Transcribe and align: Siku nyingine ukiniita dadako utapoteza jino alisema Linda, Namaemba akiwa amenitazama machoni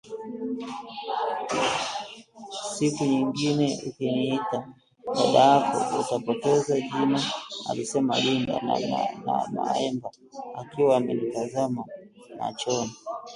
Siku 2.73 3.01
nyingine 3.11 3.67
ukiniita 3.87 4.57
dadako 5.33 5.75
utapoteza 6.01 6.73
jino 6.89 7.19
alisema 7.69 8.15
Linda, 8.19 8.55
Namaemba 9.25 10.09
akiwa 10.59 10.97
amenitazama 10.97 11.83
machoni 12.39 12.91